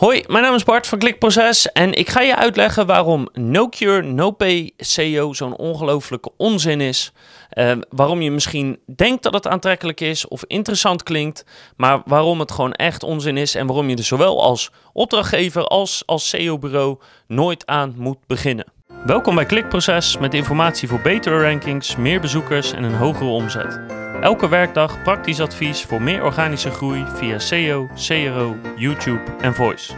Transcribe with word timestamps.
Hoi, 0.00 0.24
mijn 0.28 0.42
naam 0.42 0.54
is 0.54 0.64
Bart 0.64 0.86
van 0.86 0.98
Klikproces 0.98 1.72
en 1.72 1.92
ik 1.92 2.08
ga 2.08 2.20
je 2.20 2.36
uitleggen 2.36 2.86
waarom 2.86 3.28
No 3.32 3.68
Cure, 3.68 4.02
No 4.02 4.30
Pay 4.30 4.70
SEO 4.76 5.32
zo'n 5.32 5.56
ongelooflijke 5.56 6.30
onzin 6.36 6.80
is. 6.80 7.12
Uh, 7.54 7.72
waarom 7.88 8.20
je 8.20 8.30
misschien 8.30 8.78
denkt 8.96 9.22
dat 9.22 9.34
het 9.34 9.46
aantrekkelijk 9.46 10.00
is 10.00 10.28
of 10.28 10.44
interessant 10.46 11.02
klinkt, 11.02 11.44
maar 11.76 12.02
waarom 12.04 12.40
het 12.40 12.50
gewoon 12.50 12.72
echt 12.72 13.02
onzin 13.02 13.36
is 13.36 13.54
en 13.54 13.66
waarom 13.66 13.88
je 13.88 13.96
er 13.96 14.04
zowel 14.04 14.42
als 14.42 14.70
opdrachtgever 14.92 15.64
als 15.64 16.02
als 16.06 16.28
SEO-bureau 16.28 16.98
nooit 17.26 17.66
aan 17.66 17.94
moet 17.96 18.26
beginnen. 18.26 18.72
Welkom 19.04 19.34
bij 19.34 19.46
Klikproces 19.46 20.18
met 20.18 20.34
informatie 20.34 20.88
voor 20.88 21.00
betere 21.00 21.42
rankings, 21.42 21.96
meer 21.96 22.20
bezoekers 22.20 22.72
en 22.72 22.82
een 22.82 22.94
hogere 22.94 23.30
omzet. 23.30 23.80
Elke 24.20 24.48
werkdag 24.48 25.02
praktisch 25.02 25.40
advies 25.40 25.82
voor 25.82 26.02
meer 26.02 26.24
organische 26.24 26.70
groei 26.70 27.04
via 27.06 27.38
SEO, 27.38 27.88
CRO, 27.94 28.56
YouTube 28.76 29.36
en 29.40 29.54
Voice. 29.54 29.92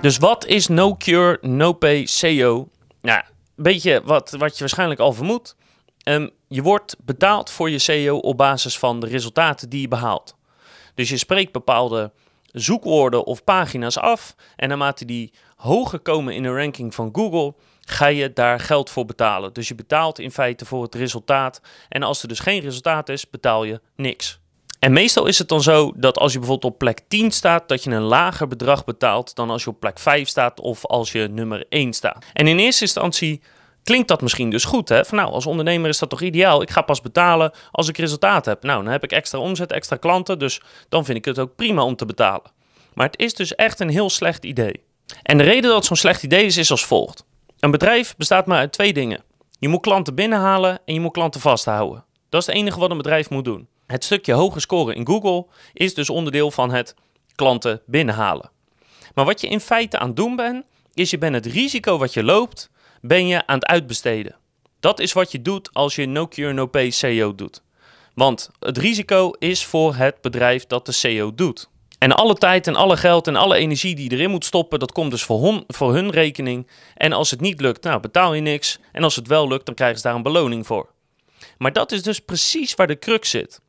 Dus 0.00 0.18
wat 0.18 0.46
is 0.46 0.66
No 0.66 0.94
Cure, 0.96 1.38
No 1.40 1.72
Pay 1.72 2.06
SEO? 2.06 2.68
Nou, 3.00 3.18
een 3.18 3.62
beetje 3.62 4.02
wat, 4.04 4.30
wat 4.30 4.52
je 4.52 4.58
waarschijnlijk 4.58 5.00
al 5.00 5.12
vermoedt. 5.12 5.56
Um, 6.04 6.30
je 6.48 6.62
wordt 6.62 6.96
betaald 7.04 7.50
voor 7.50 7.70
je 7.70 7.78
SEO 7.78 8.16
op 8.16 8.36
basis 8.36 8.78
van 8.78 9.00
de 9.00 9.06
resultaten 9.06 9.68
die 9.68 9.80
je 9.80 9.88
behaalt. 9.88 10.36
Dus 10.94 11.08
je 11.08 11.16
spreekt 11.16 11.52
bepaalde 11.52 12.12
zoekwoorden 12.52 13.24
of 13.24 13.44
pagina's 13.44 13.98
af. 13.98 14.34
En 14.56 14.68
naarmate 14.68 15.04
die 15.04 15.32
hoger 15.56 15.98
komen 15.98 16.34
in 16.34 16.42
de 16.42 16.54
ranking 16.54 16.94
van 16.94 17.08
Google, 17.12 17.54
ga 17.90 18.06
je 18.06 18.32
daar 18.32 18.60
geld 18.60 18.90
voor 18.90 19.04
betalen. 19.04 19.52
Dus 19.52 19.68
je 19.68 19.74
betaalt 19.74 20.18
in 20.18 20.30
feite 20.30 20.64
voor 20.64 20.82
het 20.82 20.94
resultaat. 20.94 21.60
En 21.88 22.02
als 22.02 22.22
er 22.22 22.28
dus 22.28 22.38
geen 22.38 22.60
resultaat 22.60 23.08
is, 23.08 23.30
betaal 23.30 23.64
je 23.64 23.80
niks. 23.96 24.40
En 24.78 24.92
meestal 24.92 25.26
is 25.26 25.38
het 25.38 25.48
dan 25.48 25.62
zo 25.62 25.92
dat 25.96 26.18
als 26.18 26.32
je 26.32 26.38
bijvoorbeeld 26.38 26.72
op 26.72 26.78
plek 26.78 27.00
10 27.08 27.30
staat, 27.30 27.68
dat 27.68 27.84
je 27.84 27.90
een 27.90 28.02
lager 28.02 28.48
bedrag 28.48 28.84
betaalt 28.84 29.34
dan 29.34 29.50
als 29.50 29.64
je 29.64 29.70
op 29.70 29.80
plek 29.80 29.98
5 29.98 30.28
staat 30.28 30.60
of 30.60 30.86
als 30.86 31.12
je 31.12 31.28
nummer 31.28 31.66
1 31.68 31.92
staat. 31.92 32.24
En 32.32 32.46
in 32.46 32.58
eerste 32.58 32.82
instantie 32.82 33.42
klinkt 33.82 34.08
dat 34.08 34.20
misschien 34.20 34.50
dus 34.50 34.64
goed. 34.64 34.88
Hè? 34.88 35.04
Van 35.04 35.18
nou, 35.18 35.32
als 35.32 35.46
ondernemer 35.46 35.88
is 35.88 35.98
dat 35.98 36.10
toch 36.10 36.20
ideaal? 36.20 36.62
Ik 36.62 36.70
ga 36.70 36.80
pas 36.80 37.00
betalen 37.00 37.52
als 37.70 37.88
ik 37.88 37.98
resultaat 37.98 38.44
heb. 38.44 38.62
Nou, 38.62 38.82
dan 38.82 38.92
heb 38.92 39.04
ik 39.04 39.12
extra 39.12 39.38
omzet, 39.38 39.72
extra 39.72 39.96
klanten, 39.96 40.38
dus 40.38 40.60
dan 40.88 41.04
vind 41.04 41.18
ik 41.18 41.24
het 41.24 41.38
ook 41.38 41.56
prima 41.56 41.82
om 41.84 41.96
te 41.96 42.06
betalen. 42.06 42.50
Maar 42.94 43.06
het 43.06 43.18
is 43.18 43.34
dus 43.34 43.54
echt 43.54 43.80
een 43.80 43.88
heel 43.88 44.10
slecht 44.10 44.44
idee. 44.44 44.82
En 45.22 45.38
de 45.38 45.44
reden 45.44 45.62
dat 45.62 45.74
het 45.74 45.84
zo'n 45.84 45.96
slecht 45.96 46.22
idee 46.22 46.44
is, 46.44 46.56
is 46.56 46.70
als 46.70 46.86
volgt. 46.86 47.24
Een 47.58 47.70
bedrijf 47.70 48.16
bestaat 48.16 48.46
maar 48.46 48.58
uit 48.58 48.72
twee 48.72 48.92
dingen. 48.92 49.22
Je 49.58 49.68
moet 49.68 49.80
klanten 49.80 50.14
binnenhalen 50.14 50.78
en 50.84 50.94
je 50.94 51.00
moet 51.00 51.12
klanten 51.12 51.40
vasthouden. 51.40 52.04
Dat 52.28 52.40
is 52.40 52.46
het 52.46 52.56
enige 52.56 52.78
wat 52.78 52.90
een 52.90 52.96
bedrijf 52.96 53.30
moet 53.30 53.44
doen. 53.44 53.68
Het 53.86 54.04
stukje 54.04 54.32
hoge 54.32 54.60
scoren 54.60 54.94
in 54.94 55.06
Google 55.06 55.46
is 55.72 55.94
dus 55.94 56.10
onderdeel 56.10 56.50
van 56.50 56.70
het 56.70 56.94
klanten 57.34 57.82
binnenhalen. 57.86 58.50
Maar 59.14 59.24
wat 59.24 59.40
je 59.40 59.48
in 59.48 59.60
feite 59.60 59.98
aan 59.98 60.06
het 60.06 60.16
doen 60.16 60.36
bent, 60.36 60.64
is 60.94 61.10
je 61.10 61.18
bent 61.18 61.34
het 61.34 61.46
risico 61.46 61.98
wat 61.98 62.14
je 62.14 62.24
loopt, 62.24 62.70
ben 63.00 63.26
je 63.26 63.46
aan 63.46 63.54
het 63.54 63.66
uitbesteden. 63.66 64.36
Dat 64.80 65.00
is 65.00 65.12
wat 65.12 65.32
je 65.32 65.42
doet 65.42 65.70
als 65.72 65.94
je 65.94 66.06
no 66.06 66.28
cure 66.28 66.52
no 66.52 66.66
pay 66.66 66.90
SEO 66.90 67.34
doet. 67.34 67.62
Want 68.14 68.50
het 68.58 68.78
risico 68.78 69.30
is 69.38 69.64
voor 69.64 69.94
het 69.94 70.20
bedrijf 70.20 70.66
dat 70.66 70.86
de 70.86 70.92
SEO 70.92 71.34
doet. 71.34 71.68
En 71.98 72.12
alle 72.12 72.34
tijd 72.34 72.66
en 72.66 72.76
alle 72.76 72.96
geld 72.96 73.26
en 73.26 73.36
alle 73.36 73.56
energie 73.56 73.94
die 73.94 74.12
erin 74.12 74.30
moet 74.30 74.44
stoppen, 74.44 74.78
dat 74.78 74.92
komt 74.92 75.10
dus 75.10 75.22
voor, 75.22 75.44
hun, 75.44 75.64
voor 75.66 75.94
hun 75.94 76.10
rekening. 76.10 76.70
En 76.94 77.12
als 77.12 77.30
het 77.30 77.40
niet 77.40 77.60
lukt, 77.60 77.82
nou 77.84 78.00
betaal 78.00 78.34
je 78.34 78.40
niks. 78.40 78.78
En 78.92 79.02
als 79.02 79.16
het 79.16 79.26
wel 79.26 79.48
lukt, 79.48 79.66
dan 79.66 79.74
krijgen 79.74 79.96
ze 79.96 80.02
daar 80.02 80.14
een 80.14 80.22
beloning 80.22 80.66
voor. 80.66 80.88
Maar 81.58 81.72
dat 81.72 81.92
is 81.92 82.02
dus 82.02 82.20
precies 82.20 82.74
waar 82.74 82.86
de 82.86 82.98
crux 82.98 83.30
zit. 83.30 83.60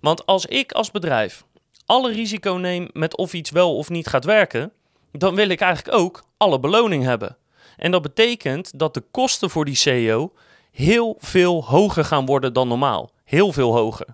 Want 0.00 0.26
als 0.26 0.46
ik 0.46 0.72
als 0.72 0.90
bedrijf 0.90 1.44
alle 1.86 2.12
risico 2.12 2.52
neem 2.52 2.88
met 2.92 3.16
of 3.16 3.32
iets 3.32 3.50
wel 3.50 3.76
of 3.76 3.88
niet 3.88 4.06
gaat 4.06 4.24
werken, 4.24 4.72
dan 5.12 5.34
wil 5.34 5.48
ik 5.48 5.60
eigenlijk 5.60 5.96
ook 5.96 6.24
alle 6.36 6.60
beloning 6.60 7.04
hebben. 7.04 7.36
En 7.76 7.90
dat 7.90 8.02
betekent 8.02 8.78
dat 8.78 8.94
de 8.94 9.02
kosten 9.10 9.50
voor 9.50 9.64
die 9.64 9.74
SEO 9.74 10.32
heel 10.70 11.16
veel 11.18 11.64
hoger 11.64 12.04
gaan 12.04 12.26
worden 12.26 12.52
dan 12.52 12.68
normaal. 12.68 13.10
Heel 13.24 13.52
veel 13.52 13.74
hoger. 13.74 14.06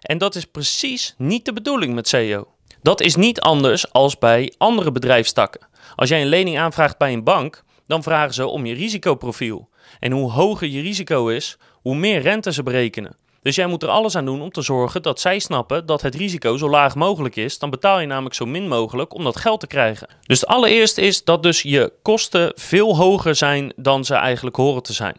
En 0.00 0.18
dat 0.18 0.34
is 0.34 0.44
precies 0.44 1.14
niet 1.18 1.44
de 1.44 1.52
bedoeling 1.52 1.94
met 1.94 2.08
SEO. 2.08 2.55
Dat 2.86 3.00
is 3.00 3.16
niet 3.16 3.40
anders 3.40 3.92
als 3.92 4.18
bij 4.18 4.52
andere 4.58 4.92
bedrijfstakken. 4.92 5.66
Als 5.96 6.08
jij 6.08 6.20
een 6.20 6.28
lening 6.28 6.58
aanvraagt 6.58 6.98
bij 6.98 7.12
een 7.12 7.24
bank, 7.24 7.62
dan 7.86 8.02
vragen 8.02 8.34
ze 8.34 8.46
om 8.46 8.66
je 8.66 8.74
risicoprofiel. 8.74 9.68
En 10.00 10.12
hoe 10.12 10.30
hoger 10.30 10.68
je 10.68 10.80
risico 10.80 11.28
is, 11.28 11.56
hoe 11.72 11.96
meer 11.96 12.20
rente 12.20 12.52
ze 12.52 12.62
berekenen. 12.62 13.16
Dus 13.42 13.54
jij 13.54 13.66
moet 13.66 13.82
er 13.82 13.88
alles 13.88 14.16
aan 14.16 14.24
doen 14.24 14.42
om 14.42 14.50
te 14.50 14.62
zorgen 14.62 15.02
dat 15.02 15.20
zij 15.20 15.38
snappen 15.38 15.86
dat 15.86 16.02
het 16.02 16.14
risico 16.14 16.56
zo 16.56 16.70
laag 16.70 16.94
mogelijk 16.94 17.36
is. 17.36 17.58
Dan 17.58 17.70
betaal 17.70 18.00
je 18.00 18.06
namelijk 18.06 18.34
zo 18.34 18.46
min 18.46 18.68
mogelijk 18.68 19.14
om 19.14 19.24
dat 19.24 19.36
geld 19.36 19.60
te 19.60 19.66
krijgen. 19.66 20.08
Dus 20.26 20.40
het 20.40 20.48
allereerste 20.48 21.00
is 21.00 21.24
dat 21.24 21.42
dus 21.42 21.62
je 21.62 21.92
kosten 22.02 22.52
veel 22.54 22.96
hoger 22.96 23.34
zijn 23.34 23.72
dan 23.76 24.04
ze 24.04 24.14
eigenlijk 24.14 24.56
horen 24.56 24.82
te 24.82 24.92
zijn. 24.92 25.16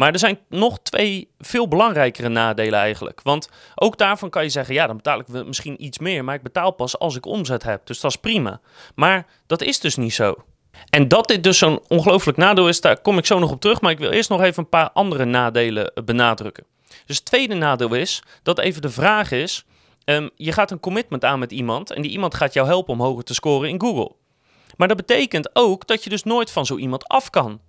Maar 0.00 0.12
er 0.12 0.18
zijn 0.18 0.38
nog 0.48 0.78
twee 0.82 1.28
veel 1.38 1.68
belangrijkere 1.68 2.28
nadelen 2.28 2.78
eigenlijk. 2.78 3.20
Want 3.22 3.48
ook 3.74 3.98
daarvan 3.98 4.30
kan 4.30 4.42
je 4.42 4.48
zeggen, 4.48 4.74
ja, 4.74 4.86
dan 4.86 4.96
betaal 4.96 5.20
ik 5.20 5.28
misschien 5.28 5.84
iets 5.84 5.98
meer, 5.98 6.24
maar 6.24 6.34
ik 6.34 6.42
betaal 6.42 6.70
pas 6.70 6.98
als 6.98 7.16
ik 7.16 7.26
omzet 7.26 7.62
heb. 7.62 7.86
Dus 7.86 8.00
dat 8.00 8.10
is 8.10 8.16
prima. 8.16 8.60
Maar 8.94 9.26
dat 9.46 9.62
is 9.62 9.80
dus 9.80 9.96
niet 9.96 10.14
zo. 10.14 10.34
En 10.90 11.08
dat 11.08 11.28
dit 11.28 11.42
dus 11.42 11.58
zo'n 11.58 11.80
ongelooflijk 11.88 12.38
nadeel 12.38 12.68
is, 12.68 12.80
daar 12.80 13.00
kom 13.00 13.18
ik 13.18 13.26
zo 13.26 13.38
nog 13.38 13.50
op 13.50 13.60
terug. 13.60 13.80
Maar 13.80 13.90
ik 13.90 13.98
wil 13.98 14.10
eerst 14.10 14.28
nog 14.28 14.42
even 14.42 14.62
een 14.62 14.68
paar 14.68 14.90
andere 14.90 15.24
nadelen 15.24 15.92
benadrukken. 16.04 16.64
Dus 17.06 17.16
het 17.16 17.24
tweede 17.24 17.54
nadeel 17.54 17.94
is 17.94 18.22
dat 18.42 18.58
even 18.58 18.82
de 18.82 18.90
vraag 18.90 19.30
is: 19.30 19.64
ehm, 20.04 20.28
je 20.36 20.52
gaat 20.52 20.70
een 20.70 20.80
commitment 20.80 21.24
aan 21.24 21.38
met 21.38 21.52
iemand 21.52 21.90
en 21.90 22.02
die 22.02 22.10
iemand 22.10 22.34
gaat 22.34 22.52
jou 22.52 22.66
helpen 22.66 22.92
om 22.92 23.00
hoger 23.00 23.24
te 23.24 23.34
scoren 23.34 23.68
in 23.68 23.80
Google. 23.80 24.12
Maar 24.76 24.88
dat 24.88 24.96
betekent 24.96 25.50
ook 25.52 25.86
dat 25.86 26.04
je 26.04 26.10
dus 26.10 26.22
nooit 26.22 26.50
van 26.50 26.66
zo 26.66 26.76
iemand 26.76 27.08
af 27.08 27.30
kan. 27.30 27.60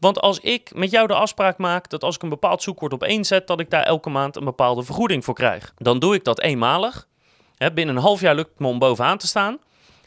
Want 0.00 0.20
als 0.20 0.40
ik 0.40 0.74
met 0.74 0.90
jou 0.90 1.06
de 1.06 1.14
afspraak 1.14 1.58
maak 1.58 1.90
dat 1.90 2.02
als 2.02 2.14
ik 2.14 2.22
een 2.22 2.28
bepaald 2.28 2.62
zoekwoord 2.62 2.92
op 2.92 3.02
één 3.02 3.24
zet, 3.24 3.46
dat 3.46 3.60
ik 3.60 3.70
daar 3.70 3.82
elke 3.82 4.10
maand 4.10 4.36
een 4.36 4.44
bepaalde 4.44 4.82
vergoeding 4.82 5.24
voor 5.24 5.34
krijg. 5.34 5.72
Dan 5.78 5.98
doe 5.98 6.14
ik 6.14 6.24
dat 6.24 6.40
eenmalig. 6.40 7.08
binnen 7.74 7.96
een 7.96 8.02
half 8.02 8.20
jaar 8.20 8.34
lukt 8.34 8.50
het 8.50 8.58
me 8.58 8.66
om 8.66 8.78
bovenaan 8.78 9.18
te 9.18 9.26
staan. 9.26 9.58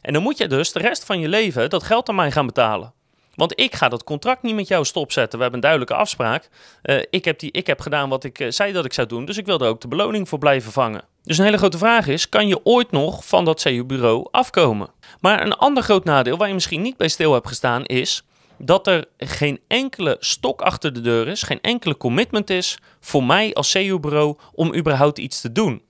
En 0.02 0.14
dan 0.14 0.22
moet 0.22 0.38
je 0.38 0.48
dus 0.48 0.72
de 0.72 0.80
rest 0.80 1.06
van 1.06 1.20
je 1.20 1.28
leven 1.28 1.70
dat 1.70 1.84
geld 1.84 2.10
aan 2.10 2.16
mij 2.16 2.32
gaan 2.32 2.46
betalen. 2.46 2.94
Want 3.36 3.60
ik 3.60 3.76
ga 3.76 3.90
dat 3.90 4.04
contract 4.04 4.42
niet 4.42 4.56
met 4.56 4.68
jou 4.68 4.86
stopzetten. 4.86 5.38
We 5.38 5.44
hebben 5.44 5.54
een 5.54 5.70
duidelijke 5.70 6.02
afspraak. 6.02 6.50
Uh, 6.84 7.02
ik, 7.10 7.26
heb 7.26 7.40
die, 7.40 7.52
ik 7.52 7.68
heb 7.68 7.80
gedaan 7.80 8.10
wat 8.10 8.24
ik 8.24 8.40
uh, 8.40 8.52
zei 8.52 8.72
dat 8.72 8.86
ik 8.86 8.94
zou 8.94 9.08
doen. 9.08 9.26
Dus 9.26 9.38
ik 9.38 9.46
wil 9.46 9.60
er 9.60 9.68
ook 9.68 9.82
de 9.82 9.88
beloning 9.88 10.30
voor 10.30 10.40
blijven 10.40 10.72
vangen. 10.72 11.04
Dus 11.24 11.38
een 11.38 11.44
hele 11.46 11.58
grote 11.58 11.78
vraag 11.78 12.08
is: 12.08 12.30
kan 12.30 12.48
je 12.48 12.66
ooit 12.66 12.92
nog 12.92 13.26
van 13.26 13.46
dat 13.46 13.62
CU-bureau 13.62 14.28
afkomen? 14.32 14.90
Maar 15.20 15.42
een 15.42 15.54
ander 15.54 15.84
groot 15.84 16.04
nadeel 16.04 16.38
waar 16.38 16.48
je 16.48 16.54
misschien 16.54 16.82
niet 16.82 16.98
bij 16.98 17.08
stil 17.08 17.34
hebt 17.34 17.48
gestaan 17.48 17.86
is 17.86 18.24
dat 18.60 18.88
er 18.88 19.06
geen 19.18 19.60
enkele 19.68 20.18
stok 20.20 20.62
achter 20.62 20.94
de 20.94 21.02
deur 21.02 21.28
is, 21.28 21.44
geen 21.44 21.62
enkele 21.62 21.98
commitment 21.98 22.50
is 22.50 22.78
voor 23.00 23.24
mij 23.24 23.54
als 23.54 23.72
CU-bureau 23.72 24.38
om 24.54 24.76
überhaupt 24.76 25.18
iets 25.18 25.42
te 25.42 25.52
doen. 25.52 25.82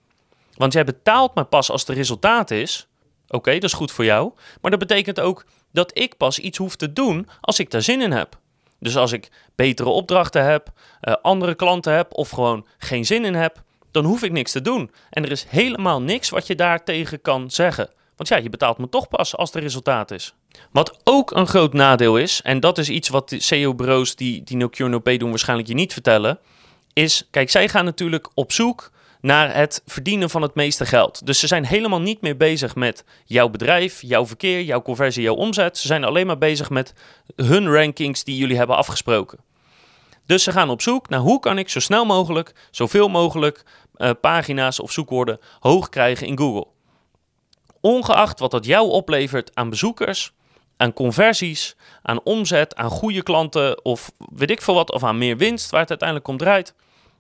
Want 0.54 0.74
jij 0.74 0.84
betaalt 0.84 1.36
maar 1.36 1.46
pas 1.46 1.72
als 1.72 1.88
er 1.88 1.96
resultaat 1.96 2.52
is. 2.52 2.88
Oké, 3.28 3.54
dat 3.54 3.64
is 3.64 3.74
goed 3.74 3.92
voor 3.92 4.06
jou. 4.06 4.32
Maar 4.62 4.72
dat 4.72 4.80
betekent 4.80 5.20
ook 5.20 5.46
dat 5.72 5.98
ik 5.98 6.18
pas 6.18 6.40
iets 6.40 6.58
hoef 6.58 6.76
te 6.76 6.94
doen 6.94 7.28
als 7.42 7.60
ik 7.60 7.72
daar 7.72 7.82
zin 7.82 8.02
in 8.02 8.12
heb. 8.12 8.40
Dus 8.80 8.98
als 8.98 9.12
ik 9.12 9.32
betere 9.56 9.90
opdrachten 9.90 10.46
heb, 10.46 10.72
uh, 11.02 11.14
andere 11.22 11.56
klanten 11.56 11.94
heb 11.94 12.14
of 12.14 12.30
gewoon 12.30 12.68
geen 12.78 13.06
zin 13.06 13.26
in 13.26 13.36
heb, 13.36 13.64
dan 13.92 14.06
hoef 14.06 14.24
ik 14.24 14.32
niks 14.32 14.52
te 14.52 14.62
doen. 14.62 14.92
En 15.10 15.24
er 15.24 15.32
is 15.32 15.46
helemaal 15.48 16.02
niks 16.02 16.30
wat 16.30 16.48
je 16.48 16.56
daartegen 16.56 17.22
kan 17.22 17.52
zeggen. 17.52 17.90
Want 18.20 18.32
ja, 18.32 18.38
je 18.38 18.50
betaalt 18.50 18.78
me 18.78 18.90
toch 18.90 19.08
pas 19.08 19.36
als 19.36 19.54
er 19.54 19.62
resultaat 19.62 20.12
is. 20.12 20.34
Wat 20.72 21.00
ook 21.04 21.32
een 21.32 21.48
groot 21.48 21.74
nadeel 21.74 22.18
is, 22.18 22.42
en 22.42 22.60
dat 22.60 22.78
is 22.78 22.90
iets 22.90 23.10
wat 23.10 23.30
de 23.30 23.42
SEO-bureaus 23.42 24.16
die, 24.16 24.44
die 24.44 24.58
no 24.58 24.70
cure 24.70 24.90
no 24.90 25.00
pay 25.00 25.18
doen 25.18 25.30
waarschijnlijk 25.30 25.68
je 25.68 25.74
niet 25.74 25.94
vertellen, 25.94 26.40
is, 26.94 27.28
kijk, 27.32 27.50
zij 27.50 27.70
gaan 27.70 27.86
natuurlijk 27.86 28.30
op 28.34 28.52
zoek 28.52 28.92
naar 29.22 29.56
het 29.56 29.82
verdienen 29.86 30.30
van 30.30 30.42
het 30.42 30.56
meeste 30.56 30.86
geld. 30.86 31.26
Dus 31.26 31.40
ze 31.40 31.48
zijn 31.48 31.66
helemaal 31.66 32.02
niet 32.02 32.22
meer 32.22 32.38
bezig 32.38 32.76
met 32.76 33.04
jouw 33.26 33.50
bedrijf, 33.50 34.02
jouw 34.02 34.26
verkeer, 34.26 34.62
jouw 34.62 34.82
conversie, 34.82 35.24
jouw 35.24 35.36
omzet. 35.36 35.78
Ze 35.78 35.88
zijn 35.88 36.04
alleen 36.04 36.28
maar 36.28 36.38
bezig 36.38 36.70
met 36.70 36.94
hun 37.36 37.74
rankings 37.74 38.24
die 38.24 38.38
jullie 38.38 38.58
hebben 38.58 38.76
afgesproken. 38.76 39.40
Dus 40.26 40.44
ze 40.44 40.52
gaan 40.52 40.70
op 40.70 40.82
zoek 40.82 41.10
naar 41.10 41.20
hoe 41.20 41.40
kan 41.40 41.58
ik 41.58 41.70
zo 41.70 41.80
snel 41.80 42.06
mogelijk, 42.06 42.54
zoveel 42.72 43.08
mogelijk 43.08 43.64
uh, 43.98 44.10
pagina's 44.22 44.80
of 44.80 44.92
zoekwoorden 44.92 45.40
hoog 45.60 45.90
krijgen 45.90 46.28
in 46.28 46.38
Google. 46.38 46.68
Ongeacht 47.82 48.40
wat 48.40 48.52
dat 48.52 48.66
jou 48.66 48.90
oplevert 48.90 49.56
aan 49.56 49.70
bezoekers, 49.70 50.34
aan 50.78 50.94
conversies, 50.94 51.76
aan 52.02 52.24
omzet, 52.24 52.76
aan 52.76 52.90
goede 52.90 53.24
klanten 53.24 53.86
of 53.86 54.12
weet 54.18 54.52
ik 54.52 54.62
veel 54.62 54.74
wat, 54.74 54.92
of 54.92 55.04
aan 55.04 55.18
meer 55.18 55.38
winst 55.38 55.70
waar 55.70 55.80
het 55.80 55.90
uiteindelijk 55.90 56.28
om 56.28 56.38
draait. 56.38 56.74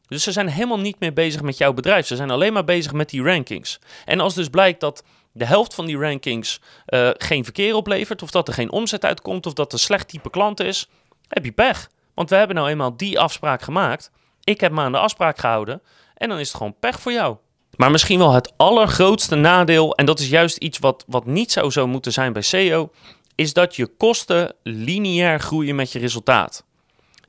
Dus 0.07 0.23
ze 0.23 0.31
zijn 0.31 0.47
helemaal 0.47 0.79
niet 0.79 0.99
meer 0.99 1.13
bezig 1.13 1.41
met 1.41 1.57
jouw 1.57 1.73
bedrijf. 1.73 2.07
Ze 2.07 2.15
zijn 2.15 2.29
alleen 2.29 2.53
maar 2.53 2.63
bezig 2.63 2.93
met 2.93 3.09
die 3.09 3.23
rankings. 3.23 3.79
En 4.05 4.19
als 4.19 4.33
dus 4.33 4.49
blijkt 4.49 4.79
dat 4.79 5.03
de 5.31 5.45
helft 5.45 5.73
van 5.73 5.85
die 5.85 5.97
rankings 5.97 6.61
uh, 6.87 7.09
geen 7.13 7.43
verkeer 7.43 7.75
oplevert, 7.75 8.21
of 8.21 8.31
dat 8.31 8.47
er 8.47 8.53
geen 8.53 8.71
omzet 8.71 9.05
uitkomt, 9.05 9.45
of 9.45 9.53
dat 9.53 9.73
er 9.73 9.79
slecht 9.79 10.07
type 10.07 10.29
klant 10.29 10.59
is, 10.59 10.89
heb 11.27 11.45
je 11.45 11.51
pech. 11.51 11.89
Want 12.13 12.29
we 12.29 12.35
hebben 12.35 12.55
nou 12.55 12.69
eenmaal 12.69 12.97
die 12.97 13.19
afspraak 13.19 13.61
gemaakt. 13.61 14.11
Ik 14.43 14.59
heb 14.59 14.71
me 14.71 14.81
aan 14.81 14.91
de 14.91 14.97
afspraak 14.97 15.37
gehouden. 15.37 15.81
En 16.15 16.29
dan 16.29 16.39
is 16.39 16.47
het 16.47 16.57
gewoon 16.57 16.79
pech 16.79 16.99
voor 16.99 17.11
jou. 17.11 17.37
Maar 17.79 17.91
misschien 17.91 18.19
wel 18.19 18.31
het 18.33 18.53
allergrootste 18.57 19.35
nadeel, 19.35 19.95
en 19.95 20.05
dat 20.05 20.19
is 20.19 20.29
juist 20.29 20.57
iets 20.57 20.79
wat, 20.79 21.03
wat 21.07 21.25
niet 21.25 21.51
zou 21.51 21.71
zo 21.71 21.87
moeten 21.87 22.11
zijn 22.11 22.33
bij 22.33 22.41
SEO, 22.41 22.91
is 23.35 23.53
dat 23.53 23.75
je 23.75 23.87
kosten 23.87 24.55
lineair 24.63 25.39
groeien 25.39 25.75
met 25.75 25.91
je 25.91 25.99
resultaat. 25.99 26.65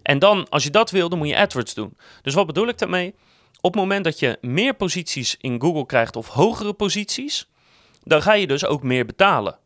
En 0.03 0.19
dan, 0.19 0.49
als 0.49 0.63
je 0.65 0.71
dat 0.71 0.91
wil, 0.91 1.09
dan 1.09 1.19
moet 1.19 1.29
je 1.29 1.37
AdWords 1.37 1.75
doen. 1.75 1.97
Dus 2.23 2.35
wat 2.35 2.47
bedoel 2.47 2.69
ik 2.69 2.79
daarmee? 2.79 3.15
Op 3.61 3.73
het 3.73 3.81
moment 3.83 4.05
dat 4.05 4.19
je 4.19 4.39
meer 4.41 4.75
posities 4.75 5.37
in 5.41 5.61
Google 5.61 5.87
krijgt 5.87 6.17
of 6.17 6.29
hogere 6.29 6.73
posities, 6.73 7.49
dan 8.05 8.23
ga 8.23 8.33
je 8.33 8.47
dus 8.47 8.65
ook 8.65 8.83
meer 8.83 9.07
betalen. 9.07 9.59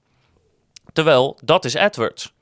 Terwijl 0.92 1.38
dat 1.44 1.64
is 1.64 1.76
AdWords. 1.76 2.32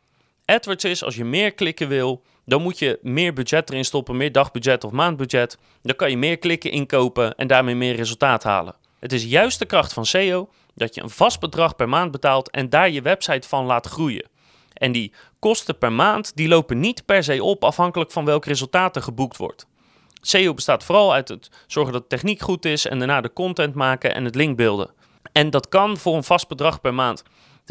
AdWords 0.45 0.85
is 0.85 1.05
als 1.05 1.17
je 1.17 1.25
meer 1.25 1.53
klikken 1.53 1.89
wil, 1.89 2.23
dan 2.45 2.63
moet 2.63 2.79
je 2.79 2.99
meer 3.03 3.33
budget 3.33 3.71
erin 3.71 3.85
stoppen, 3.85 4.17
meer 4.17 4.33
dagbudget 4.33 4.85
of 4.85 4.91
maandbudget. 4.91 5.59
Dan 5.83 5.97
kan 5.97 6.11
je 6.11 6.17
meer 6.17 6.39
klikken 6.39 6.71
inkopen 6.71 7.35
en 7.35 7.47
daarmee 7.47 7.75
meer 7.75 7.95
resultaat 7.95 8.43
halen. 8.43 8.75
Het 9.01 9.13
is 9.13 9.25
juist 9.25 9.59
de 9.59 9.67
kracht 9.67 9.93
van 9.93 10.07
SEO 10.07 10.49
dat 10.75 10.95
je 10.95 11.03
een 11.03 11.11
vast 11.11 11.41
bedrag 11.41 11.77
per 11.77 11.89
maand 11.89 12.11
betaalt 12.11 12.51
en 12.51 12.69
daar 12.69 12.91
je 12.91 13.03
website 13.03 13.49
van 13.49 13.65
laat 13.65 13.87
groeien. 13.87 14.29
En 14.73 14.93
die 14.93 15.13
kosten 15.39 15.79
per 15.79 15.93
maand 15.93 16.37
die 16.37 16.49
lopen 16.49 16.81
niet 16.81 17.05
per 17.05 17.25
se 17.25 17.43
op 17.43 17.65
afhankelijk 17.65 18.11
van 18.11 18.25
welk 18.25 18.45
resultaat 18.45 18.97
er 18.97 19.03
geboekt 19.03 19.37
wordt. 19.37 19.67
SEO 20.21 20.55
bestaat 20.55 20.85
vooral 20.85 21.13
uit 21.13 21.29
het 21.29 21.51
zorgen 21.67 21.93
dat 21.93 22.03
de 22.03 22.09
techniek 22.09 22.41
goed 22.41 22.65
is 22.65 22.87
en 22.87 22.99
daarna 22.99 23.21
de 23.21 23.33
content 23.33 23.75
maken 23.75 24.15
en 24.15 24.25
het 24.25 24.35
linkbeelden. 24.35 24.91
En 25.33 25.51
dat 25.51 25.69
kan 25.69 25.97
voor 25.97 26.17
een 26.17 26.25
vast 26.25 26.49
bedrag 26.49 26.81
per 26.81 26.95
maand. 26.95 27.23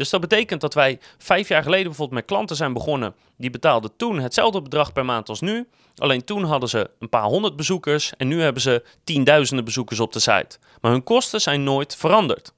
Dus 0.02 0.10
dat 0.10 0.20
betekent 0.20 0.60
dat 0.60 0.74
wij 0.74 0.98
vijf 1.18 1.48
jaar 1.48 1.62
geleden 1.62 1.86
bijvoorbeeld 1.86 2.18
met 2.18 2.28
klanten 2.28 2.56
zijn 2.56 2.72
begonnen. 2.72 3.14
Die 3.36 3.50
betaalden 3.50 3.96
toen 3.96 4.18
hetzelfde 4.18 4.62
bedrag 4.62 4.92
per 4.92 5.04
maand 5.04 5.28
als 5.28 5.40
nu. 5.40 5.68
Alleen 5.96 6.24
toen 6.24 6.44
hadden 6.44 6.68
ze 6.68 6.90
een 6.98 7.08
paar 7.08 7.24
honderd 7.24 7.56
bezoekers 7.56 8.12
en 8.16 8.28
nu 8.28 8.40
hebben 8.40 8.62
ze 8.62 8.84
tienduizenden 9.04 9.64
bezoekers 9.64 10.00
op 10.00 10.12
de 10.12 10.18
site. 10.18 10.58
Maar 10.80 10.90
hun 10.90 11.02
kosten 11.02 11.40
zijn 11.40 11.64
nooit 11.64 11.96
veranderd. 11.96 12.52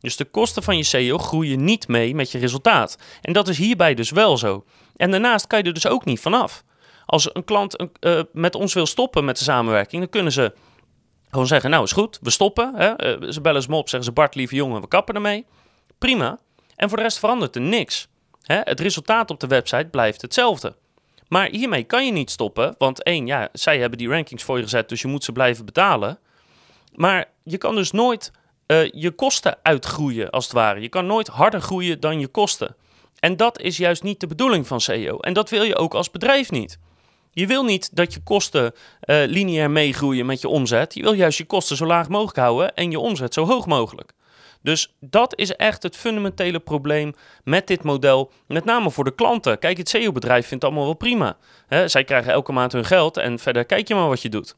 Dus 0.00 0.16
de 0.16 0.24
kosten 0.24 0.62
van 0.62 0.76
je 0.76 0.82
SEO 0.82 1.18
groeien 1.18 1.64
niet 1.64 1.88
mee 1.88 2.14
met 2.14 2.30
je 2.30 2.38
resultaat. 2.38 2.98
En 3.22 3.32
dat 3.32 3.48
is 3.48 3.58
hierbij 3.58 3.94
dus 3.94 4.10
wel 4.10 4.36
zo. 4.38 4.64
En 4.96 5.10
daarnaast 5.10 5.46
kan 5.46 5.58
je 5.58 5.64
er 5.64 5.74
dus 5.74 5.86
ook 5.86 6.04
niet 6.04 6.20
vanaf. 6.20 6.64
Als 7.06 7.34
een 7.34 7.44
klant 7.44 7.86
uh, 8.00 8.20
met 8.32 8.54
ons 8.54 8.74
wil 8.74 8.86
stoppen 8.86 9.24
met 9.24 9.38
de 9.38 9.44
samenwerking, 9.44 10.02
dan 10.02 10.10
kunnen 10.10 10.32
ze 10.32 10.52
gewoon 11.30 11.46
zeggen: 11.46 11.70
Nou, 11.70 11.84
is 11.84 11.92
goed, 11.92 12.18
we 12.22 12.30
stoppen. 12.30 12.72
Hè? 12.76 13.20
Uh, 13.20 13.30
ze 13.30 13.40
bellen 13.40 13.62
ze 13.62 13.70
me 13.70 13.76
op, 13.76 13.88
zeggen 13.88 14.08
ze: 14.08 14.14
Bart, 14.14 14.34
lieve 14.34 14.54
jongen, 14.54 14.80
we 14.80 14.88
kappen 14.88 15.14
ermee. 15.14 15.46
Prima. 15.98 16.38
En 16.80 16.88
voor 16.88 16.96
de 16.98 17.04
rest 17.04 17.18
verandert 17.18 17.54
er 17.54 17.60
niks. 17.60 18.08
Hè? 18.42 18.60
Het 18.64 18.80
resultaat 18.80 19.30
op 19.30 19.40
de 19.40 19.46
website 19.46 19.88
blijft 19.90 20.22
hetzelfde. 20.22 20.74
Maar 21.28 21.48
hiermee 21.48 21.84
kan 21.84 22.06
je 22.06 22.12
niet 22.12 22.30
stoppen, 22.30 22.74
want 22.78 23.02
één, 23.02 23.26
ja, 23.26 23.48
zij 23.52 23.78
hebben 23.78 23.98
die 23.98 24.08
rankings 24.08 24.42
voor 24.42 24.56
je 24.56 24.62
gezet, 24.62 24.88
dus 24.88 25.00
je 25.00 25.08
moet 25.08 25.24
ze 25.24 25.32
blijven 25.32 25.64
betalen. 25.64 26.18
Maar 26.94 27.24
je 27.44 27.58
kan 27.58 27.74
dus 27.74 27.90
nooit 27.90 28.32
uh, 28.66 28.90
je 28.90 29.10
kosten 29.10 29.58
uitgroeien, 29.62 30.30
als 30.30 30.44
het 30.44 30.52
ware. 30.52 30.80
Je 30.80 30.88
kan 30.88 31.06
nooit 31.06 31.26
harder 31.26 31.60
groeien 31.60 32.00
dan 32.00 32.20
je 32.20 32.28
kosten. 32.28 32.76
En 33.18 33.36
dat 33.36 33.60
is 33.60 33.76
juist 33.76 34.02
niet 34.02 34.20
de 34.20 34.26
bedoeling 34.26 34.66
van 34.66 34.80
SEO. 34.80 35.18
En 35.18 35.32
dat 35.32 35.50
wil 35.50 35.62
je 35.62 35.76
ook 35.76 35.94
als 35.94 36.10
bedrijf 36.10 36.50
niet. 36.50 36.78
Je 37.30 37.46
wil 37.46 37.64
niet 37.64 37.96
dat 37.96 38.14
je 38.14 38.22
kosten 38.22 38.64
uh, 38.64 39.22
lineair 39.26 39.70
meegroeien 39.70 40.26
met 40.26 40.40
je 40.40 40.48
omzet. 40.48 40.94
Je 40.94 41.02
wil 41.02 41.12
juist 41.12 41.38
je 41.38 41.44
kosten 41.44 41.76
zo 41.76 41.86
laag 41.86 42.08
mogelijk 42.08 42.38
houden 42.38 42.74
en 42.74 42.90
je 42.90 42.98
omzet 42.98 43.34
zo 43.34 43.46
hoog 43.46 43.66
mogelijk. 43.66 44.12
Dus 44.62 44.94
dat 45.00 45.38
is 45.38 45.56
echt 45.56 45.82
het 45.82 45.96
fundamentele 45.96 46.58
probleem 46.58 47.14
met 47.44 47.66
dit 47.66 47.82
model. 47.82 48.32
Met 48.46 48.64
name 48.64 48.90
voor 48.90 49.04
de 49.04 49.14
klanten. 49.14 49.58
Kijk, 49.58 49.76
het 49.76 49.88
SEO-bedrijf 49.88 50.46
vindt 50.46 50.62
het 50.62 50.72
allemaal 50.72 50.84
wel 50.88 50.96
prima. 50.96 51.36
Hè, 51.66 51.88
zij 51.88 52.04
krijgen 52.04 52.32
elke 52.32 52.52
maand 52.52 52.72
hun 52.72 52.84
geld 52.84 53.16
en 53.16 53.38
verder 53.38 53.64
kijk 53.64 53.88
je 53.88 53.94
maar 53.94 54.08
wat 54.08 54.22
je 54.22 54.28
doet. 54.28 54.56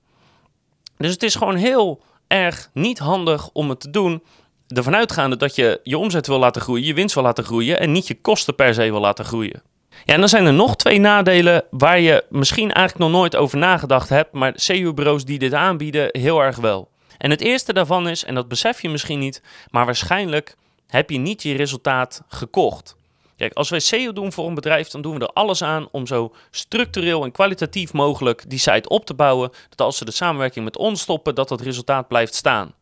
Dus 0.96 1.12
het 1.12 1.22
is 1.22 1.34
gewoon 1.34 1.56
heel 1.56 2.02
erg 2.26 2.70
niet 2.72 2.98
handig 2.98 3.50
om 3.52 3.68
het 3.68 3.80
te 3.80 3.90
doen. 3.90 4.22
Ervan 4.68 4.96
uitgaande 4.96 5.36
dat 5.36 5.54
je 5.54 5.80
je 5.82 5.98
omzet 5.98 6.26
wil 6.26 6.38
laten 6.38 6.62
groeien, 6.62 6.86
je 6.86 6.94
winst 6.94 7.14
wil 7.14 7.24
laten 7.24 7.44
groeien 7.44 7.80
en 7.80 7.92
niet 7.92 8.06
je 8.06 8.20
kosten 8.20 8.54
per 8.54 8.74
se 8.74 8.90
wil 8.90 9.00
laten 9.00 9.24
groeien. 9.24 9.62
Ja, 10.04 10.14
en 10.14 10.20
dan 10.20 10.28
zijn 10.28 10.46
er 10.46 10.52
nog 10.52 10.76
twee 10.76 10.98
nadelen 10.98 11.64
waar 11.70 12.00
je 12.00 12.24
misschien 12.30 12.72
eigenlijk 12.72 13.10
nog 13.10 13.20
nooit 13.20 13.36
over 13.36 13.58
nagedacht 13.58 14.08
hebt, 14.08 14.32
maar 14.32 14.52
SEO-bureaus 14.54 15.24
die 15.24 15.38
dit 15.38 15.54
aanbieden 15.54 16.08
heel 16.10 16.42
erg 16.42 16.56
wel. 16.56 16.91
En 17.22 17.30
het 17.30 17.40
eerste 17.40 17.72
daarvan 17.72 18.08
is, 18.08 18.24
en 18.24 18.34
dat 18.34 18.48
besef 18.48 18.82
je 18.82 18.88
misschien 18.88 19.18
niet, 19.18 19.42
maar 19.70 19.84
waarschijnlijk 19.84 20.56
heb 20.86 21.10
je 21.10 21.18
niet 21.18 21.42
je 21.42 21.56
resultaat 21.56 22.22
gekocht. 22.28 22.96
Kijk, 23.36 23.52
als 23.52 23.68
wij 23.68 23.80
SEO 23.80 24.12
doen 24.12 24.32
voor 24.32 24.46
een 24.46 24.54
bedrijf, 24.54 24.88
dan 24.88 25.02
doen 25.02 25.18
we 25.18 25.20
er 25.20 25.32
alles 25.32 25.62
aan 25.62 25.88
om 25.90 26.06
zo 26.06 26.34
structureel 26.50 27.24
en 27.24 27.32
kwalitatief 27.32 27.92
mogelijk 27.92 28.50
die 28.50 28.58
site 28.58 28.88
op 28.88 29.06
te 29.06 29.14
bouwen. 29.14 29.50
Dat 29.68 29.80
als 29.80 29.96
ze 29.96 30.04
de 30.04 30.10
samenwerking 30.10 30.64
met 30.64 30.76
ons 30.76 31.00
stoppen, 31.00 31.34
dat 31.34 31.48
dat 31.48 31.60
resultaat 31.60 32.08
blijft 32.08 32.34
staan. 32.34 32.74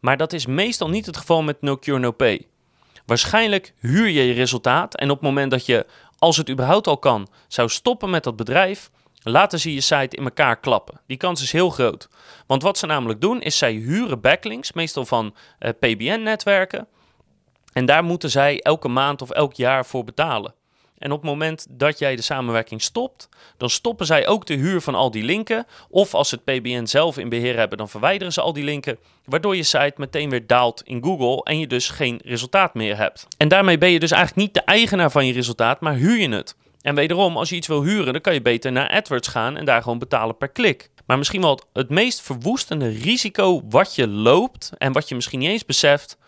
Maar 0.00 0.16
dat 0.16 0.32
is 0.32 0.46
meestal 0.46 0.88
niet 0.88 1.06
het 1.06 1.16
geval 1.16 1.42
met 1.42 1.62
No 1.62 1.76
Cure 1.76 1.98
No 1.98 2.10
Pay. 2.10 2.46
Waarschijnlijk 3.06 3.72
huur 3.78 4.08
je 4.08 4.26
je 4.26 4.32
resultaat 4.32 4.94
en 4.96 5.10
op 5.10 5.16
het 5.16 5.28
moment 5.28 5.50
dat 5.50 5.66
je, 5.66 5.86
als 6.18 6.36
het 6.36 6.50
überhaupt 6.50 6.86
al 6.86 6.98
kan, 6.98 7.28
zou 7.48 7.68
stoppen 7.68 8.10
met 8.10 8.24
dat 8.24 8.36
bedrijf, 8.36 8.90
laten 9.32 9.60
ze 9.60 9.74
je 9.74 9.80
site 9.80 10.16
in 10.16 10.24
elkaar 10.24 10.60
klappen. 10.60 11.00
Die 11.06 11.16
kans 11.16 11.42
is 11.42 11.52
heel 11.52 11.70
groot. 11.70 12.08
Want 12.46 12.62
wat 12.62 12.78
ze 12.78 12.86
namelijk 12.86 13.20
doen, 13.20 13.40
is 13.40 13.58
zij 13.58 13.72
huren 13.72 14.20
backlinks, 14.20 14.72
meestal 14.72 15.06
van 15.06 15.34
eh, 15.58 15.70
PBN-netwerken. 15.78 16.86
En 17.72 17.86
daar 17.86 18.04
moeten 18.04 18.30
zij 18.30 18.60
elke 18.60 18.88
maand 18.88 19.22
of 19.22 19.30
elk 19.30 19.54
jaar 19.54 19.86
voor 19.86 20.04
betalen. 20.04 20.54
En 20.98 21.12
op 21.12 21.20
het 21.20 21.30
moment 21.30 21.66
dat 21.70 21.98
jij 21.98 22.16
de 22.16 22.22
samenwerking 22.22 22.82
stopt, 22.82 23.28
dan 23.56 23.70
stoppen 23.70 24.06
zij 24.06 24.26
ook 24.26 24.46
de 24.46 24.54
huur 24.54 24.80
van 24.80 24.94
al 24.94 25.10
die 25.10 25.24
linken. 25.24 25.66
Of 25.88 26.14
als 26.14 26.28
ze 26.28 26.34
het 26.34 26.44
PBN 26.44 26.86
zelf 26.86 27.18
in 27.18 27.28
beheer 27.28 27.56
hebben, 27.56 27.78
dan 27.78 27.88
verwijderen 27.88 28.32
ze 28.32 28.40
al 28.40 28.52
die 28.52 28.64
linken. 28.64 28.98
Waardoor 29.24 29.56
je 29.56 29.62
site 29.62 29.94
meteen 29.96 30.30
weer 30.30 30.46
daalt 30.46 30.82
in 30.82 31.02
Google 31.02 31.42
en 31.42 31.58
je 31.58 31.66
dus 31.66 31.88
geen 31.88 32.20
resultaat 32.24 32.74
meer 32.74 32.96
hebt. 32.96 33.26
En 33.36 33.48
daarmee 33.48 33.78
ben 33.78 33.90
je 33.90 33.98
dus 33.98 34.10
eigenlijk 34.10 34.46
niet 34.46 34.54
de 34.54 34.72
eigenaar 34.72 35.10
van 35.10 35.26
je 35.26 35.32
resultaat, 35.32 35.80
maar 35.80 35.94
huur 35.94 36.20
je 36.20 36.28
het. 36.28 36.56
En 36.84 36.94
wederom, 36.94 37.36
als 37.36 37.48
je 37.48 37.56
iets 37.56 37.66
wil 37.66 37.82
huren, 37.82 38.12
dan 38.12 38.22
kan 38.22 38.34
je 38.34 38.42
beter 38.42 38.72
naar 38.72 38.90
AdWords 38.90 39.28
gaan 39.28 39.56
en 39.56 39.64
daar 39.64 39.82
gewoon 39.82 39.98
betalen 39.98 40.36
per 40.36 40.48
klik. 40.48 40.90
Maar 41.06 41.18
misschien 41.18 41.40
wel 41.40 41.60
het 41.72 41.88
meest 41.88 42.20
verwoestende 42.20 42.88
risico 42.88 43.62
wat 43.68 43.94
je 43.94 44.08
loopt 44.08 44.70
en 44.78 44.92
wat 44.92 45.08
je 45.08 45.14
misschien 45.14 45.38
niet 45.38 45.48
eens 45.48 45.64
beseft, 45.64 46.18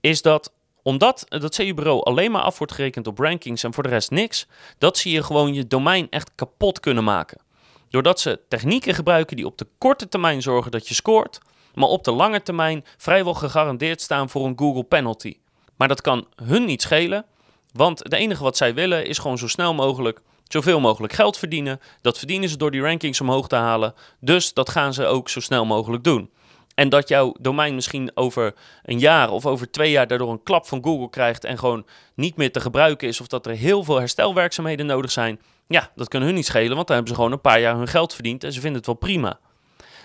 is 0.00 0.22
dat 0.22 0.52
omdat 0.82 1.26
dat 1.28 1.54
CU-bureau 1.54 2.02
alleen 2.02 2.30
maar 2.30 2.42
af 2.42 2.58
wordt 2.58 2.72
gerekend 2.72 3.06
op 3.06 3.18
rankings 3.18 3.62
en 3.62 3.74
voor 3.74 3.82
de 3.82 3.88
rest 3.88 4.10
niks, 4.10 4.46
dat 4.78 4.98
zie 4.98 5.12
je 5.12 5.22
gewoon 5.22 5.54
je 5.54 5.66
domein 5.66 6.06
echt 6.10 6.30
kapot 6.34 6.80
kunnen 6.80 7.04
maken. 7.04 7.40
Doordat 7.88 8.20
ze 8.20 8.40
technieken 8.48 8.94
gebruiken 8.94 9.36
die 9.36 9.46
op 9.46 9.58
de 9.58 9.66
korte 9.78 10.08
termijn 10.08 10.42
zorgen 10.42 10.70
dat 10.70 10.88
je 10.88 10.94
scoort, 10.94 11.38
maar 11.74 11.88
op 11.88 12.04
de 12.04 12.12
lange 12.12 12.42
termijn 12.42 12.84
vrijwel 12.96 13.34
gegarandeerd 13.34 14.00
staan 14.00 14.30
voor 14.30 14.46
een 14.46 14.58
Google 14.58 14.84
penalty. 14.84 15.36
Maar 15.76 15.88
dat 15.88 16.00
kan 16.00 16.26
hun 16.42 16.64
niet 16.64 16.82
schelen, 16.82 17.24
want 17.72 17.98
het 17.98 18.12
enige 18.12 18.42
wat 18.42 18.56
zij 18.56 18.74
willen 18.74 19.06
is 19.06 19.18
gewoon 19.18 19.38
zo 19.38 19.48
snel 19.48 19.74
mogelijk 19.74 20.20
zoveel 20.52 20.80
mogelijk 20.80 21.12
geld 21.12 21.36
verdienen. 21.36 21.80
Dat 22.00 22.18
verdienen 22.18 22.48
ze 22.48 22.56
door 22.56 22.70
die 22.70 22.82
rankings 22.82 23.20
omhoog 23.20 23.48
te 23.48 23.56
halen. 23.56 23.94
Dus 24.20 24.52
dat 24.52 24.70
gaan 24.70 24.94
ze 24.94 25.06
ook 25.06 25.28
zo 25.28 25.40
snel 25.40 25.64
mogelijk 25.64 26.04
doen. 26.04 26.30
En 26.74 26.88
dat 26.88 27.08
jouw 27.08 27.34
domein 27.40 27.74
misschien 27.74 28.10
over 28.14 28.54
een 28.82 28.98
jaar 28.98 29.30
of 29.30 29.46
over 29.46 29.70
twee 29.70 29.90
jaar 29.90 30.06
daardoor 30.06 30.30
een 30.30 30.42
klap 30.42 30.66
van 30.66 30.84
Google 30.84 31.10
krijgt 31.10 31.44
en 31.44 31.58
gewoon 31.58 31.86
niet 32.14 32.36
meer 32.36 32.52
te 32.52 32.60
gebruiken 32.60 33.08
is, 33.08 33.20
of 33.20 33.26
dat 33.26 33.46
er 33.46 33.52
heel 33.52 33.84
veel 33.84 33.98
herstelwerkzaamheden 33.98 34.86
nodig 34.86 35.10
zijn. 35.10 35.40
Ja, 35.66 35.90
dat 35.94 36.08
kan 36.08 36.22
hun 36.22 36.34
niet 36.34 36.46
schelen, 36.46 36.74
want 36.74 36.86
dan 36.86 36.96
hebben 36.96 37.14
ze 37.14 37.20
gewoon 37.20 37.32
een 37.32 37.40
paar 37.40 37.60
jaar 37.60 37.76
hun 37.76 37.88
geld 37.88 38.14
verdiend 38.14 38.44
en 38.44 38.52
ze 38.52 38.60
vinden 38.60 38.78
het 38.78 38.86
wel 38.86 38.94
prima. 38.94 39.38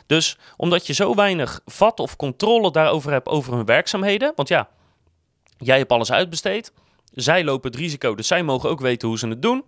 Dus 0.06 0.38
omdat 0.58 0.88
je 0.88 0.94
zo 0.94 1.16
weinig 1.16 1.62
vat 1.66 2.00
of 2.00 2.16
controle 2.16 2.72
daarover 2.72 3.12
hebt 3.12 3.28
over 3.28 3.54
hun 3.54 3.66
werkzaamheden, 3.66 4.34
want 4.36 4.48
ja, 4.48 4.70
jij 5.58 5.78
hebt 5.78 5.92
alles 5.92 6.12
uitbesteed, 6.12 6.72
zij 7.16 7.44
lopen 7.44 7.72
het 7.72 7.80
risico, 7.80 8.16
dus 8.16 8.28
zij 8.28 8.44
mogen 8.44 8.70
ook 8.70 8.80
weten 8.80 9.08
hoe 9.08 9.18
ze 9.18 9.28
het 9.28 9.42
doen. 9.42 9.64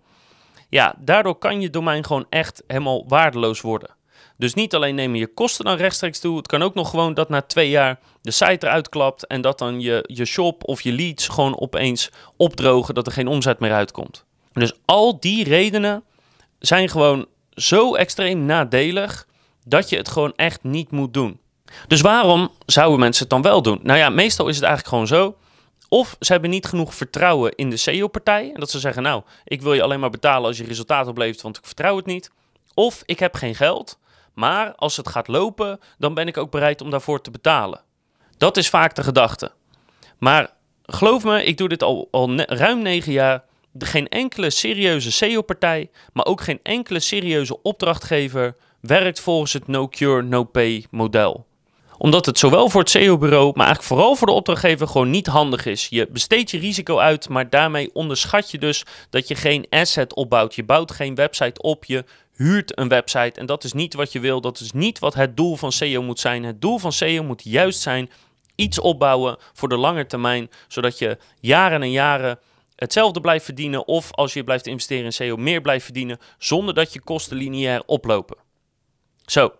Ja, 0.68 0.94
daardoor 0.98 1.38
kan 1.38 1.60
je 1.60 1.70
domein 1.70 2.04
gewoon 2.04 2.26
echt 2.30 2.62
helemaal 2.66 3.04
waardeloos 3.08 3.60
worden. 3.60 3.96
Dus 4.36 4.54
niet 4.54 4.74
alleen 4.74 4.94
nemen 4.94 5.18
je 5.18 5.26
kosten 5.34 5.64
dan 5.64 5.76
rechtstreeks 5.76 6.20
toe, 6.20 6.36
het 6.36 6.46
kan 6.46 6.62
ook 6.62 6.74
nog 6.74 6.90
gewoon 6.90 7.14
dat 7.14 7.28
na 7.28 7.42
twee 7.42 7.70
jaar 7.70 7.98
de 8.22 8.30
site 8.30 8.66
eruit 8.66 8.88
klapt 8.88 9.26
en 9.26 9.40
dat 9.40 9.58
dan 9.58 9.80
je, 9.80 10.04
je 10.06 10.24
shop 10.24 10.68
of 10.68 10.80
je 10.80 10.92
leads 10.92 11.28
gewoon 11.28 11.60
opeens 11.60 12.10
opdrogen, 12.36 12.94
dat 12.94 13.06
er 13.06 13.12
geen 13.12 13.28
omzet 13.28 13.58
meer 13.58 13.72
uitkomt. 13.72 14.24
Dus 14.52 14.72
al 14.84 15.20
die 15.20 15.44
redenen 15.44 16.04
zijn 16.58 16.88
gewoon 16.88 17.26
zo 17.50 17.94
extreem 17.94 18.44
nadelig 18.44 19.26
dat 19.64 19.88
je 19.88 19.96
het 19.96 20.08
gewoon 20.08 20.32
echt 20.36 20.62
niet 20.62 20.90
moet 20.90 21.14
doen. 21.14 21.40
Dus 21.86 22.00
waarom 22.00 22.50
zouden 22.66 23.00
mensen 23.00 23.22
het 23.22 23.30
dan 23.30 23.42
wel 23.42 23.62
doen? 23.62 23.80
Nou 23.82 23.98
ja, 23.98 24.08
meestal 24.10 24.48
is 24.48 24.56
het 24.56 24.64
eigenlijk 24.64 24.94
gewoon 24.94 25.06
zo. 25.06 25.36
Of 25.88 26.16
ze 26.20 26.32
hebben 26.32 26.50
niet 26.50 26.66
genoeg 26.66 26.94
vertrouwen 26.94 27.54
in 27.54 27.70
de 27.70 27.76
SEO-partij. 27.76 28.50
En 28.54 28.60
dat 28.60 28.70
ze 28.70 28.78
zeggen, 28.78 29.02
nou, 29.02 29.22
ik 29.44 29.62
wil 29.62 29.74
je 29.74 29.82
alleen 29.82 30.00
maar 30.00 30.10
betalen 30.10 30.46
als 30.46 30.58
je 30.58 30.64
resultaat 30.64 31.06
oplevert, 31.06 31.42
want 31.42 31.56
ik 31.56 31.66
vertrouw 31.66 31.96
het 31.96 32.06
niet. 32.06 32.30
Of 32.74 33.02
ik 33.06 33.18
heb 33.18 33.34
geen 33.34 33.54
geld. 33.54 33.98
Maar 34.34 34.74
als 34.74 34.96
het 34.96 35.08
gaat 35.08 35.28
lopen, 35.28 35.80
dan 35.98 36.14
ben 36.14 36.26
ik 36.26 36.36
ook 36.36 36.50
bereid 36.50 36.80
om 36.80 36.90
daarvoor 36.90 37.20
te 37.20 37.30
betalen. 37.30 37.80
Dat 38.36 38.56
is 38.56 38.68
vaak 38.68 38.94
de 38.94 39.02
gedachte. 39.02 39.52
Maar 40.18 40.50
geloof 40.82 41.24
me, 41.24 41.44
ik 41.44 41.56
doe 41.56 41.68
dit 41.68 41.82
al, 41.82 42.08
ruim 42.36 42.82
negen 42.82 43.12
jaar. 43.12 43.44
Geen 43.78 44.08
enkele 44.08 44.50
serieuze 44.50 45.12
SEO-partij, 45.12 45.90
maar 46.12 46.26
ook 46.26 46.40
geen 46.40 46.60
enkele 46.62 47.00
serieuze 47.00 47.62
opdrachtgever 47.62 48.56
werkt 48.80 49.20
volgens 49.20 49.52
het 49.52 49.66
no 49.66 49.88
cure, 49.88 50.22
no 50.22 50.44
pay 50.44 50.86
model. 50.90 51.46
Omdat 51.98 52.26
het 52.26 52.38
zowel 52.38 52.68
voor 52.68 52.80
het 52.80 52.90
SEO-bureau, 52.90 53.46
maar 53.46 53.66
eigenlijk 53.66 53.94
vooral 53.94 54.14
voor 54.14 54.26
de 54.26 54.32
opdrachtgever 54.32 54.86
gewoon 54.86 55.10
niet 55.10 55.26
handig 55.26 55.66
is. 55.66 55.86
Je 55.90 56.08
besteedt 56.10 56.50
je 56.50 56.58
risico 56.58 56.98
uit, 56.98 57.28
maar 57.28 57.50
daarmee 57.50 57.90
onderschat 57.92 58.50
je 58.50 58.58
dus 58.58 58.84
dat 59.10 59.28
je 59.28 59.34
geen 59.34 59.66
asset 59.70 60.14
opbouwt. 60.14 60.54
Je 60.54 60.64
bouwt 60.64 60.92
geen 60.92 61.14
website 61.14 61.62
op, 61.62 61.84
je 61.84 62.04
huurt 62.34 62.78
een 62.78 62.88
website. 62.88 63.40
En 63.40 63.46
dat 63.46 63.64
is 63.64 63.72
niet 63.72 63.94
wat 63.94 64.12
je 64.12 64.20
wil, 64.20 64.40
dat 64.40 64.60
is 64.60 64.72
niet 64.72 64.98
wat 64.98 65.14
het 65.14 65.36
doel 65.36 65.56
van 65.56 65.72
SEO 65.72 66.02
moet 66.02 66.20
zijn. 66.20 66.44
Het 66.44 66.60
doel 66.60 66.78
van 66.78 66.92
SEO 66.92 67.22
moet 67.22 67.42
juist 67.44 67.80
zijn 67.80 68.10
iets 68.54 68.78
opbouwen 68.78 69.36
voor 69.52 69.68
de 69.68 69.76
lange 69.76 70.06
termijn, 70.06 70.50
zodat 70.68 70.98
je 70.98 71.18
jaren 71.40 71.82
en 71.82 71.90
jaren 71.90 72.38
hetzelfde 72.76 73.20
blijft 73.20 73.44
verdienen 73.44 73.86
of 73.86 74.12
als 74.12 74.32
je 74.32 74.44
blijft 74.44 74.66
investeren 74.66 75.04
in 75.04 75.12
SEO 75.12 75.36
meer 75.36 75.60
blijft 75.60 75.84
verdienen 75.84 76.18
zonder 76.38 76.74
dat 76.74 76.92
je 76.92 77.00
kosten 77.00 77.36
lineair 77.36 77.82
oplopen. 77.86 78.36
Zo, 79.26 79.52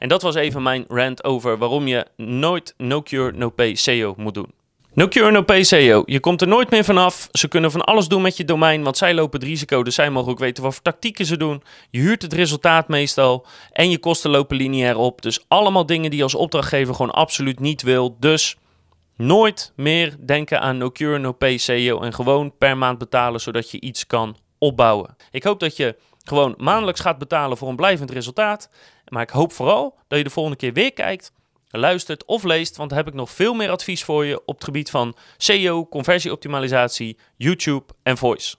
en 0.00 0.08
dat 0.08 0.22
was 0.22 0.34
even 0.34 0.62
mijn 0.62 0.84
rant 0.88 1.24
over 1.24 1.58
waarom 1.58 1.86
je 1.86 2.06
nooit 2.16 2.74
no 2.76 3.02
cure 3.02 3.32
no 3.32 3.50
pay 3.50 3.74
SEO 3.74 4.14
moet 4.16 4.34
doen. 4.34 4.52
No 4.92 5.08
cure 5.08 5.30
no 5.30 5.42
pay 5.42 5.62
SEO. 5.62 6.02
Je 6.06 6.20
komt 6.20 6.40
er 6.40 6.48
nooit 6.48 6.70
meer 6.70 6.84
vanaf. 6.84 7.28
Ze 7.32 7.48
kunnen 7.48 7.70
van 7.70 7.84
alles 7.84 8.08
doen 8.08 8.22
met 8.22 8.36
je 8.36 8.44
domein, 8.44 8.82
want 8.82 8.96
zij 8.96 9.14
lopen 9.14 9.40
het 9.40 9.48
risico. 9.48 9.82
Dus 9.82 9.94
zij 9.94 10.10
mogen 10.10 10.32
ook 10.32 10.38
weten 10.38 10.62
wat 10.62 10.74
voor 10.74 10.82
tactieken 10.82 11.26
ze 11.26 11.36
doen. 11.36 11.62
Je 11.90 11.98
huurt 11.98 12.22
het 12.22 12.32
resultaat 12.32 12.88
meestal 12.88 13.46
en 13.72 13.90
je 13.90 13.98
kosten 13.98 14.30
lopen 14.30 14.56
lineair 14.56 14.96
op. 14.96 15.22
Dus 15.22 15.44
allemaal 15.48 15.86
dingen 15.86 16.10
die 16.10 16.18
je 16.18 16.24
als 16.24 16.34
opdrachtgever 16.34 16.94
gewoon 16.94 17.12
absoluut 17.12 17.60
niet 17.60 17.82
wil. 17.82 18.16
Dus 18.20 18.56
nooit 19.16 19.72
meer 19.76 20.16
denken 20.26 20.60
aan 20.60 20.78
no 20.78 20.90
cure 20.90 21.18
no 21.18 21.32
pay 21.32 21.56
SEO 21.56 22.00
en 22.00 22.14
gewoon 22.14 22.56
per 22.58 22.76
maand 22.76 22.98
betalen 22.98 23.40
zodat 23.40 23.70
je 23.70 23.80
iets 23.80 24.06
kan 24.06 24.36
opbouwen. 24.58 25.16
Ik 25.30 25.44
hoop 25.44 25.60
dat 25.60 25.76
je 25.76 25.96
gewoon 26.24 26.54
maandelijks 26.56 27.00
gaat 27.00 27.18
betalen 27.18 27.56
voor 27.56 27.68
een 27.68 27.76
blijvend 27.76 28.10
resultaat. 28.10 28.70
Maar 29.10 29.22
ik 29.22 29.30
hoop 29.30 29.52
vooral 29.52 29.98
dat 30.08 30.18
je 30.18 30.24
de 30.24 30.30
volgende 30.30 30.58
keer 30.58 30.72
weer 30.72 30.92
kijkt, 30.92 31.32
luistert 31.68 32.24
of 32.24 32.42
leest, 32.42 32.76
want 32.76 32.88
dan 32.88 32.98
heb 32.98 33.08
ik 33.08 33.14
nog 33.14 33.30
veel 33.30 33.54
meer 33.54 33.70
advies 33.70 34.04
voor 34.04 34.24
je 34.24 34.44
op 34.44 34.54
het 34.54 34.64
gebied 34.64 34.90
van 34.90 35.16
SEO, 35.36 35.86
conversieoptimalisatie, 35.86 37.18
YouTube 37.36 37.84
en 38.02 38.16
voice. 38.16 38.56